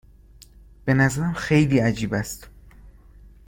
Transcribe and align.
به 0.85 0.93
نظرم 0.93 1.33
خیلی 1.33 1.79
عجیب 1.79 2.13
است. 2.13 2.49